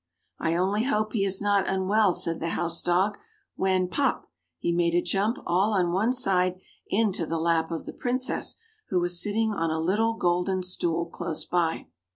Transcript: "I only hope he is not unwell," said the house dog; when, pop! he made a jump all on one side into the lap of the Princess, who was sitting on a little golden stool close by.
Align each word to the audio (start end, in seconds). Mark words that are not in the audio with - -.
"I 0.39 0.55
only 0.55 0.85
hope 0.85 1.13
he 1.13 1.23
is 1.25 1.41
not 1.41 1.67
unwell," 1.69 2.15
said 2.15 2.39
the 2.39 2.49
house 2.57 2.81
dog; 2.81 3.19
when, 3.55 3.87
pop! 3.87 4.31
he 4.57 4.71
made 4.71 4.95
a 4.95 5.01
jump 5.03 5.37
all 5.45 5.73
on 5.73 5.91
one 5.91 6.11
side 6.11 6.59
into 6.87 7.23
the 7.27 7.37
lap 7.37 7.69
of 7.69 7.85
the 7.85 7.93
Princess, 7.93 8.55
who 8.89 8.99
was 8.99 9.21
sitting 9.21 9.53
on 9.53 9.69
a 9.69 9.79
little 9.79 10.15
golden 10.15 10.63
stool 10.63 11.05
close 11.05 11.45
by. 11.45 11.85